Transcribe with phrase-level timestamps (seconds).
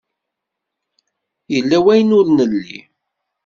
[1.53, 2.79] Yella wayen ur nelli.